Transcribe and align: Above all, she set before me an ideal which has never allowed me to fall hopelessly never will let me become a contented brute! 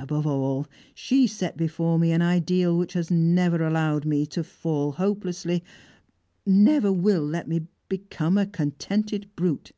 Above 0.00 0.26
all, 0.26 0.66
she 0.96 1.28
set 1.28 1.56
before 1.56 1.96
me 1.96 2.10
an 2.10 2.20
ideal 2.22 2.76
which 2.76 2.94
has 2.94 3.08
never 3.08 3.64
allowed 3.64 4.04
me 4.04 4.26
to 4.26 4.42
fall 4.42 4.90
hopelessly 4.90 5.62
never 6.44 6.92
will 6.92 7.22
let 7.24 7.46
me 7.46 7.68
become 7.88 8.36
a 8.36 8.46
contented 8.46 9.30
brute! 9.36 9.70